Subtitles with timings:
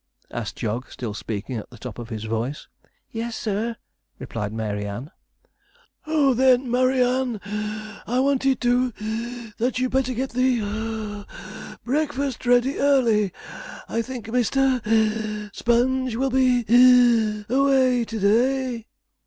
[0.31, 2.67] asked Jog, still speaking at the top of his voice.
[3.11, 3.75] 'Yes, sir,'
[4.17, 5.11] replied Mary Ann.
[6.07, 6.33] 'Oh!
[6.33, 7.39] then, Murry Ann,
[8.07, 10.59] I wanted to (puff) that you'd better get the
[11.29, 13.31] (puff) breakfast ready early.
[13.87, 14.83] I think Mr.
[15.55, 18.87] Sponge will be (wheezing) away to day.'